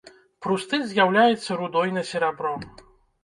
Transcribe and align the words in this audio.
Прустыт 0.45 0.85
з'яўляецца 0.93 1.59
рудой 1.59 1.93
на 1.97 2.05
серабро. 2.13 2.55